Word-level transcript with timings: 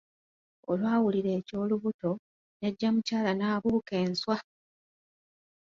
Olwawulira 0.71 1.29
eky'olubuto, 1.39 2.11
jjajja 2.21 2.89
mukyala 2.93 3.31
n'abuuka 3.35 3.93
enswa! 4.05 4.37